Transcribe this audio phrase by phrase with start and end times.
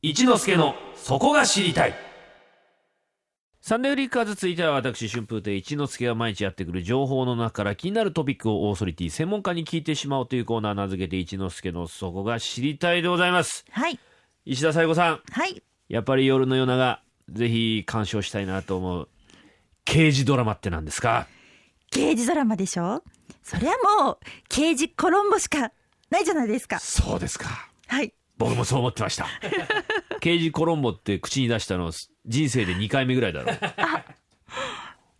[0.00, 1.94] 一之助のそこが知りたい
[3.60, 13.98] サンデーフリッカーズ続いては私春風亭一之輔が毎日やってくる情報の中から気になるトピックをオーソリティ専門家に聞いてしまおうというコーナー名付けて一之輔のそこが知りたいでございますはい。
[14.44, 15.60] 石田紗友子さんはい。
[15.88, 19.08] やっぱり夜の夜長ぜひ鑑賞したいなと思う
[19.84, 21.26] 刑事ドラマって何ですか？
[21.90, 23.02] 刑事ドラマでしょ？
[23.42, 23.72] そりゃ
[24.02, 24.18] もう、
[24.48, 25.72] 刑事コロンボしか
[26.10, 26.78] ないじゃないですか。
[26.78, 27.48] そうですか
[27.86, 28.12] はい。
[28.38, 29.26] 僕もそう思ってました。
[30.20, 31.92] 刑事コロンボって口に出したの
[32.26, 33.58] 人生で2回目ぐらいだろう。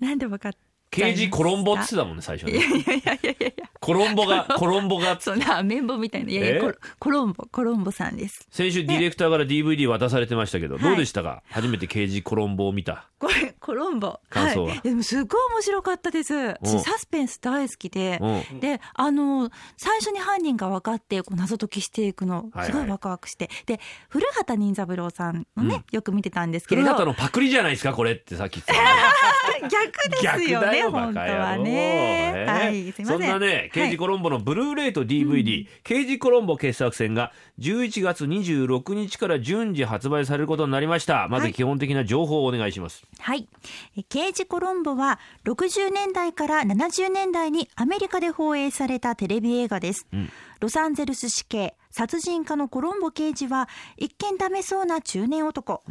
[0.04, 0.52] なんでわかっ
[0.90, 2.58] 刑事コロンボってたもんね最初ね。
[2.58, 3.68] いやいやいやいやいや。
[3.80, 4.98] コロンボがコロンボ。
[4.98, 6.30] がそんな綿棒みたいな。
[6.30, 8.46] いやいえやコロ、コロンボ、コロンボさんです。
[8.50, 10.84] 先週ディレクターから DVD 渡されてましたけど、はい。
[10.84, 11.42] どうでしたか？
[11.50, 13.08] 初めて刑事コロンボを見た。
[13.18, 14.18] これ、コロンボ。
[14.30, 14.74] 感想は？
[14.74, 14.80] い。
[14.80, 16.34] でもすっごい面白かったです。
[16.34, 18.18] 私サスペンス大好きで。
[18.20, 18.54] う。
[18.56, 23.50] んで、あの、最初に犯人が分かって、こう謎解きしていくのはい、すごいワクワクして。
[23.66, 26.88] で、古畑任三郎さんのね、よく見てたんですけれど。
[26.88, 28.78] 古畑のパクリじゃないですかこれってさっき言ってた。
[29.62, 32.32] の 逆ですよね、本当はね。
[32.36, 33.18] えーはい、すいません。
[33.18, 41.28] そんなね、刑事コロンボのブルーレイと DVD、刑事コロンボ傑作選が11月26日から順次発売されることになりました。
[41.28, 43.02] まずはい基本的な情報をお願いします。
[43.18, 43.48] はい。
[43.96, 50.06] え刑事コロンボは60年代から70年代にアメリカで放映されたテレビ映画です。
[50.14, 55.82] んロサンゼルス市警殺人課のコロンボ刑事は一見ダメそうな中年男、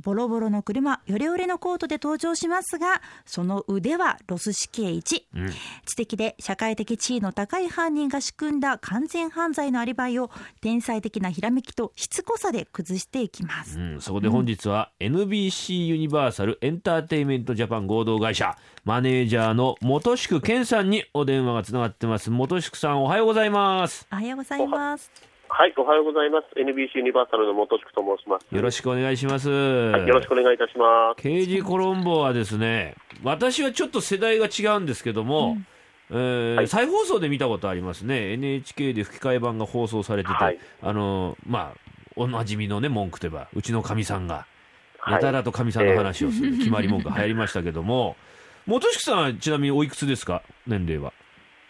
[0.00, 5.48] ボロボロの車ヨレヨレのコートで登場しますがその腕はロス死刑一、ん。
[5.84, 22.30] 知的で社会的地位の高い犯人が仕組んだ完全犯罪のアリバイを天才的なひらめきとしつこさで崩していきます、うん、そこで本日は NBC ユニバーサルエンターテインメントジャパン合同会社マネージャーの本宿健さんにお電話がつながってます。
[22.30, 24.06] 本宿さんおはようございます。
[24.12, 26.46] おはようございますはい、おはようございます。
[26.58, 28.54] NBC ユニバーサルの元宿と申します。
[28.54, 31.22] よろしくお願いします、はい、よろしくお願いいたします。
[31.22, 35.56] 刑事コロンボはですね私はちょっと世代が違うんですけども、
[36.10, 36.68] えーはい。
[36.68, 38.32] 再放送で見たことありますね。
[38.32, 40.58] NHK で吹き替え版が放送されてて、はい。
[40.82, 41.78] あのまあ
[42.16, 44.46] おなじみのね文句といえばうちのかみさんが
[44.98, 45.14] はい。
[45.14, 48.16] やたらとかみさんの話をする決まり文句が流行りましたけども、
[48.66, 50.42] 元宿さんはちなみにおいくつですか？
[50.66, 51.12] 年齢は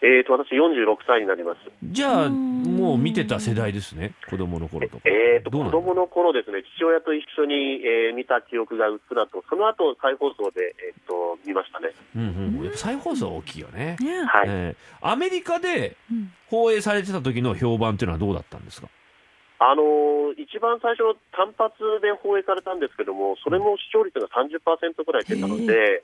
[0.02, 1.58] えーと、私46歳になります。
[1.82, 2.62] じゃあうん。
[2.76, 4.12] もう見てた世代ですね。
[4.28, 5.02] 子供の頃とか。
[5.08, 11.90] えーと、子供の頃ですね、父親と一緒に、えー見た記憶がうっすらと、その後再放送で、えーと、見ましたね。
[12.14, 14.24] うんうん、やっぱ再放送は大きいよね、ね。
[14.24, 14.46] はい。
[14.48, 16.32] えーアメリカでうん。
[16.48, 18.88] 放映されてた時の評判っていうのはどうだったんですか？
[19.58, 20.06] あのー
[20.38, 26.02] 一番最初、単発で放映されたんですけども、それも視聴率が30%ぐらい出たので、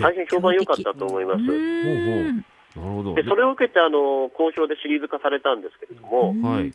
[0.00, 1.40] 大変評判良かったと思います。
[1.40, 2.44] うーん
[2.76, 3.14] なるほど。
[3.14, 6.72] で、それを受けて、あのー好評でシリーズ化されたんですけれども、はい。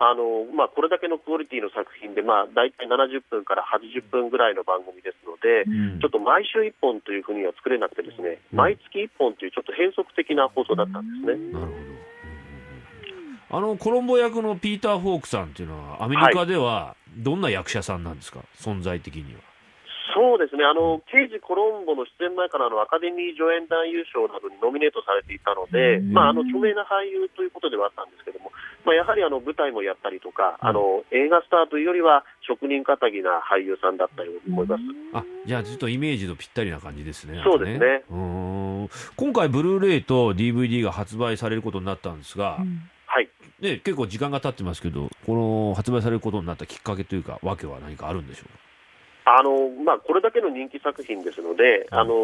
[0.00, 6.00] あのまあ、これだけのクオリティの作品で、まあ、大体70分から80分ぐらいの番組ですので、うん。
[6.00, 8.58] ちょっと毎週1本というふうには作れなくて、ですね、うん。
[8.58, 11.52] 毎月1本というちょっと変則的な放送だったんですね。
[11.52, 11.78] なるほど。
[13.50, 18.40] あのコロンボ役のピーター・フォークさんっていうのはアメリカではどんな役者さんなんですか？
[18.56, 19.40] 存在的には
[20.14, 26.12] そうですね、あの刑事コロンボの出演前からあのアカデミー助演男優賞などにノミネートされていたので、うん。
[26.12, 28.50] まあ、あの著名な俳優ということではあったんですけども、
[28.84, 30.68] まあ、やはりあの舞台もやったりとか、うん。
[30.68, 34.82] あの映画スターというよりは職人かたぎな俳優さんだったように思います。
[35.12, 38.04] あじゃあちょっとイメージとぴったりな感じですねそうですね。
[38.10, 38.16] うー
[38.84, 38.88] ん。
[39.16, 42.88] 今回ブルーレイと DVD が発売されることになったんですが、うん。
[43.06, 43.28] はい。
[43.60, 48.67] ね、結構時間が経ってますけどこの発売されることになったきっかけというか訳は何かあるんでしょうか？
[49.36, 51.98] あのまあ、これだけの人気作品ですので、うん。
[51.98, 52.16] あの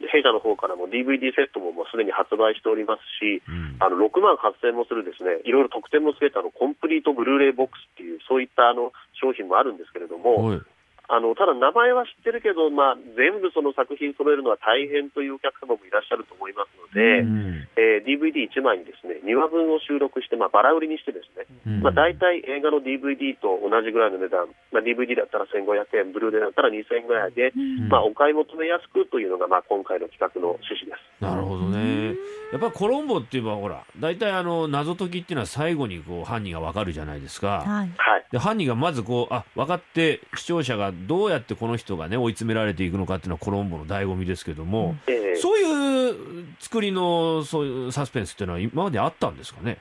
[0.00, 3.76] 弊社の方からも DVD セットももうすでに発売しておりますし、うん。
[3.80, 10.60] あの6万8000もするですねいろいろ特典もつけたあのコンプリートブルーレイボックスっていうそういったあの商品もあるんですけれども、はい
[11.10, 31.22] あのただ名前は知ってるけど、まあ、全部その作品揃えるのは大変というお客様もいらっしゃると思いますので、うんえー DVD1 枚にですね2話分を収録して、まあ、バラ売りにしてですね、うんまあ、大体映画の DVD と同じぐらいの値段、まあ、DVD だったら1500円、ブルーレイだったら2000円ぐらいで、うんまあ、お買い求めやすくというのが、まあ、今回の企画の趣旨です。
[31.22, 32.14] なるほどね。
[32.52, 37.60] やっぱりコロンボって言えばほら大体あの謎解きっていうのは最後にこう犯人がわかるじゃないですか。
[37.60, 49.78] はいはいで犯人がまずこうあ分かって視聴者がどうやってこの人がね追い詰められていくのかっていうのはコロンボの醍醐味ですけども、えーそういう作りのそういうサスペンスっていうのは今まであったんですかね？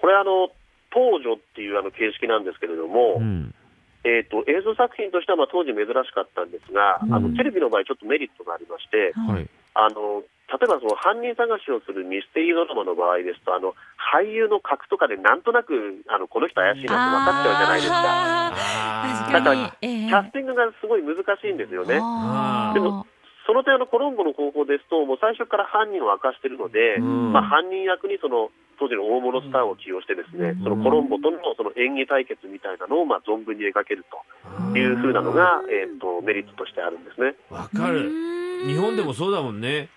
[0.00, 0.48] これあの
[0.92, 3.54] 東女っていうあの形式なんですけれども、うん。
[4.02, 9.48] えー、と映像作品としてはまあ当時珍しかったんですが、うんあのテレビの場合、ちょっとメリットがありまして、はいはい。
[9.74, 19.30] あの例えばその犯人探しをするミステリードラマの場合ですと、あの俳優の格とかでなんとなくあのこの人怪しいなって分かっちゃうじゃないですか。
[19.30, 21.94] だからキャスティングがすごい難しいんですよね。
[22.74, 23.06] でも
[23.46, 27.32] その点あのコロンボの方法ですと、もう最初から犯人を明かしているので、うん。
[27.32, 30.62] まあ、犯人役にその当時の大物スターを起用して、ですね、うん。
[30.62, 37.34] そのコロンボとのその演技対決みたいなのをまあ存分に描けるというふうなのが、えー、とメリットとしてあるんですね。
[37.50, 38.06] わかる。
[38.66, 39.88] 日本でもそうだもんね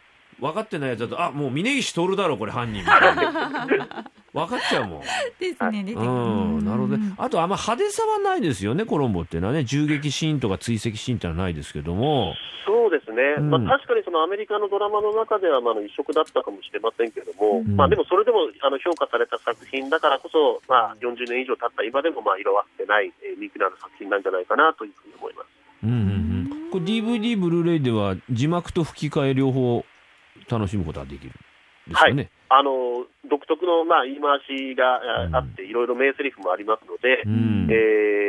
[0.43, 4.11] 分かってないやつだとあもう峯岸徹だろこれ犯人みたいな。
[4.33, 5.01] 分かっちゃうもん。
[5.01, 6.09] ですね、出てくる。
[6.09, 7.13] うんなるほどね。
[7.17, 9.63] あとあんま派手さはないですよねコロンボっていうのはね。
[9.63, 12.33] 銃撃シーンとか追跡シーンってのはないですけども。
[12.65, 13.51] そうですね、うん。
[13.51, 17.75] まあ、確かにそのアメリカのドラマの中ではまああの一色だったかもしれませんけれども、うん。
[17.75, 25.47] まあ、でもそれでもあの評価された作品だからこそ、まあ、40年以上経った今でもまあ色あせてない、えー人気のある作品なんじゃないかなというふうに思います。
[25.83, 25.99] うんうんう
[26.67, 26.71] ん。
[26.71, 29.85] これ DVD ブルーレイでは字幕と吹き替え両方
[30.49, 31.33] 楽しむことができるん
[31.87, 35.35] ですかね、あの独特のまあ言い回しがあうん。
[35.35, 37.67] あって、いろいろ名台詞もありますので、うん。
[37.69, 37.75] え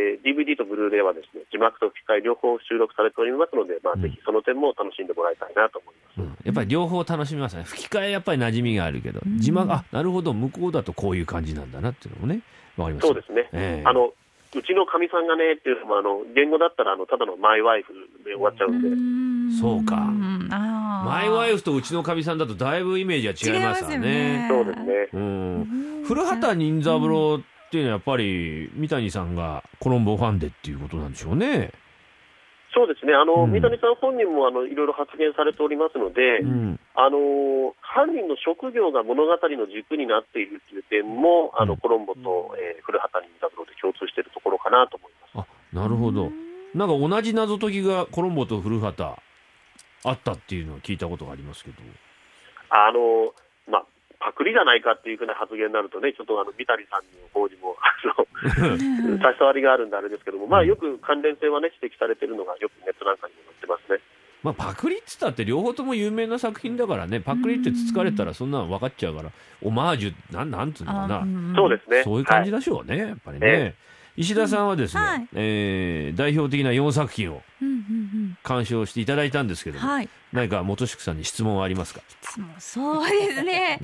[0.00, 4.02] ー DVD とブルーレイはですね字幕と吹き替え両方収録されておりますので、まあ、うん。
[4.02, 6.20] ぜひその点も楽しんでもらいたいなと思います。
[6.20, 6.38] うん。
[6.46, 7.64] やっぱり両方楽しみますね。
[7.64, 12.40] 吹き替えやっぱり馴染みがあるけど字幕あなるほど向こうだとこういう感じなんだなっていうのもね
[12.76, 13.86] わかりまそうですね、ええ。
[13.86, 14.06] あの
[14.54, 17.92] うちのかみさんがねっていうのもあの言語だったらあのただのマイワイフ
[18.24, 19.96] で終わっちゃうんで、んそうか。
[19.96, 20.48] ん。
[20.50, 20.93] あー
[21.30, 24.46] マイワイフとうちのかみさんだとだいぶイメージは違いますからね。
[24.48, 25.08] そうですね。
[25.12, 26.02] うん。
[26.06, 31.72] 古畑任三郎っていうのはやっぱり三谷さんがコロンボファンでっていうことなんでしょうね。
[32.74, 33.52] そうですね、あの、うん。
[33.52, 36.80] 三谷さん本人もあのいろいろ発言されておりますので、うん。
[36.94, 41.68] あの犯人の職業が物語の軸になっているという点も、あうん。
[41.68, 45.46] のコロンボと、えー古畑任三郎で共通しているところかなと思います。
[45.74, 46.30] あなるほど。
[46.74, 49.14] なんか同じ謎解きがコロンボと古畑
[50.04, 51.76] あったっていうのは聞いたことがありますけど。
[52.70, 53.32] あの
[53.70, 53.86] まあ、
[54.20, 64.00] パクリじゃないかっていうふうな発言になるとね、ちょっとあの三谷さんの方にもあの差し障りがあるんであれですけども、まあ、よく関連性はね、指摘されているのが、よくネットなんかにも載ってますね。
[64.42, 69.30] まあパクリっつったって両方とも有名な作品だからねパクリってつつかれたらそんなの分かっちゃうから
[69.62, 71.26] オマージュなんなんつうのかな。
[71.56, 72.02] そうですね。
[72.04, 73.46] そういう感じはでしょうね、やっぱりね。
[73.48, 73.74] え
[74.16, 77.73] 石田さんはですね、はいえー代表的な4作品をうん
[78.44, 80.08] 鑑賞していただいたんですけども、はい。
[80.32, 82.02] 何か元宿さんに質問はありますか、
[82.36, 83.80] もうそうですね。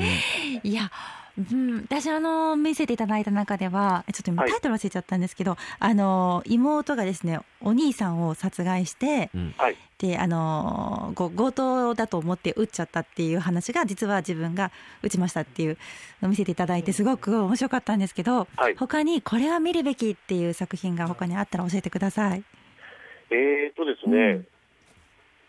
[0.62, 0.92] いや
[1.38, 4.50] うん、私あの見せていただいた中ではちょっと今はい。
[4.50, 9.54] タイトル忘れちゃったんですけど、あの妹がですねお兄さんを殺害してうん。
[9.56, 9.76] はい。
[9.98, 14.72] であのご強盗だと思って撃っちゃったっていう話が実は自分が
[15.02, 15.78] 撃ちましたっていう
[16.20, 18.76] のを見せていただいてすごく面白かったんですけど、はい。
[18.76, 22.42] 他にこれは見るべきっていう作品が他にあったら教えてください。
[23.30, 24.46] えーとですね、うん。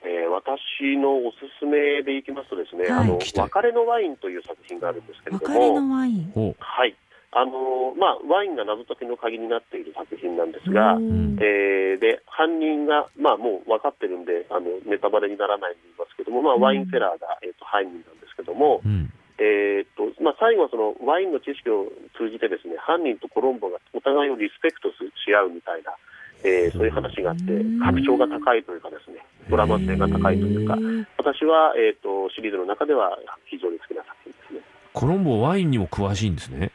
[0.04, 3.04] えー私のおすすめでいきますとですね、はい。
[3.04, 6.31] あの別れのワインという作品があるんですけれど別れも、のワイン。
[6.31, 6.95] ほはい。
[7.33, 11.38] あのまあ、ワインが謎解きの鍵になっている作品なんですが、うん。
[11.39, 16.62] えーで犯人が、まあ、もう分かってるんであのネタバレにならないんで言いますけども、まあ、うん。
[16.62, 19.12] ワインセラーが、えー、と犯人なんですけども、ううん。
[19.42, 25.98] えーとまあ、最後はそのワインの知識を通じてですね犯人とコロンボがお互いをリスペクトし合うみたいな、
[26.43, 27.79] えーそういう話があってうん。
[27.79, 29.17] 格調が高いというかですね
[29.49, 30.75] ドラマ性が高いというか
[31.17, 34.59] 私は、えー、とシリーズの中では非常に好きな作品ですね。
[34.93, 36.71] コロンボワインにも詳しいんですね。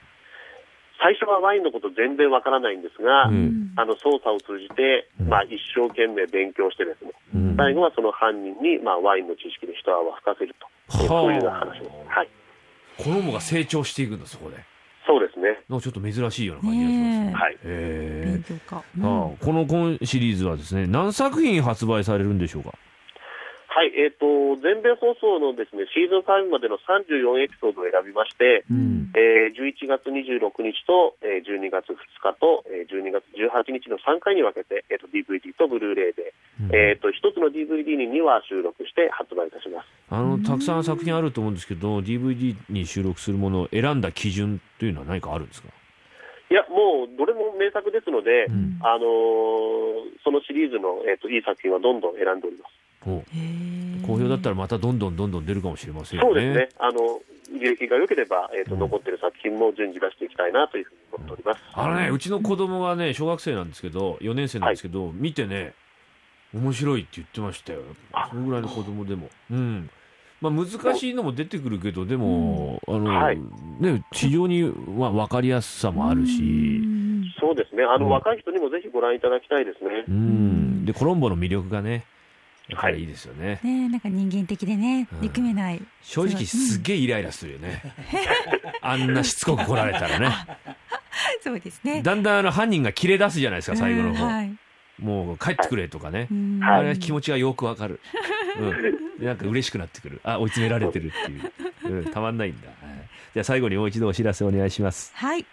[0.99, 3.73] 最初はワインのこと全然わからないんですが、うん。
[3.77, 5.29] あの捜査を通じて、うん。
[5.29, 7.57] まあ、一生懸命勉強してですねうん。
[7.57, 10.67] 最後はその犯人に、まあ、ワインの知識で一泡吹かせると、
[11.03, 12.29] えーそういう話です、はい、
[12.97, 14.57] コロンボが成長していくんだそこで。
[15.53, 17.33] ねなんかちょっと珍しいような感じがしますね。
[17.35, 18.83] はいへ勉強家。
[18.99, 22.73] えはあこの今シリーズはですね何作品発売されるんでしょうか？
[23.77, 36.33] はい、えっ、と、全米放送のですね、シーズン5までの34エピソードを選びまして、うんえー11月26日と、えー12月2日と、えー12月18日の3回に分けて、えー、と DVD とブルーレイで、
[36.73, 39.89] えー、と1つの DVD に2話収録して発売いたします。
[40.09, 45.69] あのたくさん作品あると思うんですけど DVD に収録するものを選んだ基準というのは何かあるんですか？
[46.49, 52.86] いや、もうどれも名作ですので、うんあのーそのシリーズの、えー、といい作品はどんどん選んでおります。
[54.07, 56.29] 好評だったらまたどんどんどんどん出るかもしれませんよね。
[56.29, 56.99] そうですね、あの
[57.53, 61.61] 履歴が良ければ、えーとうん残っている作品も順次出していきたいなというふうに思っております。
[61.73, 65.75] あのね、うちの子供がね、小学生なんですけど、4年生なんですけど、見てね、
[66.55, 67.81] 面白いって言ってましたよ。
[68.13, 69.29] あそのぐらいの子供でも。
[69.51, 69.91] うん。
[70.41, 73.39] まあ難しいのも出てくるけど、でも、あの、はい
[73.81, 76.83] ね、非常に、まあ、分かりやすさもあるし、
[77.41, 80.05] そうですね、あの、うん若い人にもぜひご覧いただきたいですね。
[80.09, 80.85] うん。
[80.85, 82.05] で、コロンボの魅力がね、
[82.69, 83.61] やっぱりいいですよね。
[83.63, 85.83] ねなんか人間的でね、うん憎めない。
[86.03, 87.83] 正直すっげえイライラするよね。
[88.83, 90.35] あんなしつこく来られたらね。
[91.43, 92.03] そうですね。
[92.03, 94.25] だんだんあの犯人が切れ出すじゃないですか、最後の方。
[94.25, 94.57] うんはい
[94.99, 96.35] もう帰ってくれとかねう。
[96.35, 98.01] んあれは気持ちがよくわかる。
[98.59, 99.19] うん。
[99.21, 100.23] でなんか嬉しくなってくる。
[100.25, 101.27] あ、追い詰められてるっ
[101.83, 101.97] ていう。
[101.99, 102.69] うん、たまんないんだ。
[102.69, 102.96] はい
[103.35, 105.13] じゃあ最後にもう一度お知らせお願いします。
[105.15, 105.47] はい。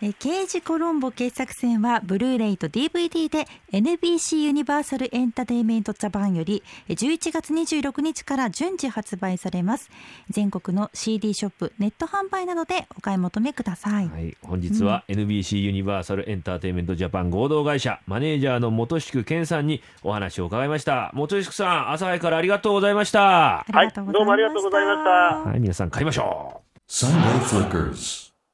[0.00, 9.90] えー刑事コロンボ傑作選はブルーレイと DVD で NBC ユニバーサルエンターテインメントジャパンよりえー11月26日から順次発売されます。
[10.30, 14.08] 全国の CD ショップ、ネット販売などでお買い求めください。
[14.08, 21.12] はい、本日は NBC ユニバーサルエンターテインメントジャパン合同会社マネージャーの本宿健さんにお話を伺いました。
[21.14, 23.60] 本宿さん、朝早くからありがとうございました。
[23.60, 26.67] ありがとうございましたはいどうもありがとうございましたはい、皆さん買いましょう。
[26.90, 28.27] Sunday Flickers.